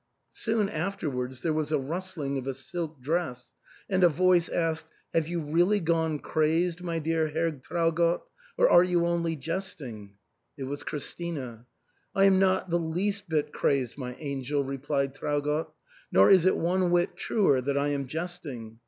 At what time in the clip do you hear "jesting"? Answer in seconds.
9.35-10.15, 18.07-18.79